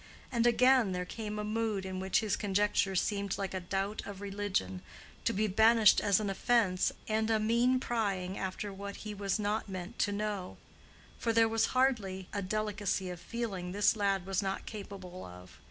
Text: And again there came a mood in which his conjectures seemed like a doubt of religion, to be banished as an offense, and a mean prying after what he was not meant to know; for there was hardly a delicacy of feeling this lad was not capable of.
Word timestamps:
And 0.31 0.47
again 0.47 0.93
there 0.93 1.05
came 1.05 1.37
a 1.37 1.43
mood 1.43 1.85
in 1.85 1.99
which 1.99 2.21
his 2.21 2.35
conjectures 2.35 2.99
seemed 2.99 3.37
like 3.37 3.53
a 3.53 3.59
doubt 3.59 4.01
of 4.03 4.19
religion, 4.19 4.81
to 5.25 5.31
be 5.31 5.45
banished 5.45 6.01
as 6.01 6.19
an 6.19 6.27
offense, 6.27 6.91
and 7.07 7.29
a 7.29 7.39
mean 7.39 7.79
prying 7.79 8.35
after 8.35 8.73
what 8.73 8.95
he 9.05 9.13
was 9.13 9.37
not 9.37 9.69
meant 9.69 9.99
to 9.99 10.11
know; 10.11 10.57
for 11.19 11.31
there 11.31 11.47
was 11.47 11.67
hardly 11.77 12.27
a 12.33 12.41
delicacy 12.41 13.11
of 13.11 13.19
feeling 13.21 13.73
this 13.73 13.95
lad 13.95 14.25
was 14.25 14.41
not 14.41 14.65
capable 14.65 15.23
of. 15.23 15.59